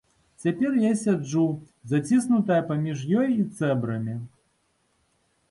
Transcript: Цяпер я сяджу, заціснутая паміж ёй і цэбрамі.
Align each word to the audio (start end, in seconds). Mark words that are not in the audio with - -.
Цяпер 0.43 0.71
я 0.83 0.93
сяджу, 1.01 1.43
заціснутая 1.91 2.59
паміж 2.71 3.05
ёй 3.19 3.29
і 3.37 3.43
цэбрамі. 3.57 4.19